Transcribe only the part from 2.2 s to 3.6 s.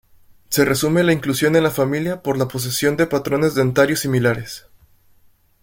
por la posesión de patrones